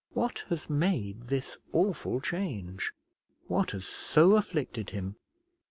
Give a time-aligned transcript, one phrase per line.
[0.13, 2.91] What has made this awful change?
[3.45, 5.15] what has so afflicted him?